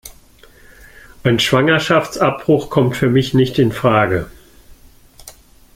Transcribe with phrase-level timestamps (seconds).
[1.23, 4.31] Ein Schwangerschaftsabbruch kommt für mich nicht infrage.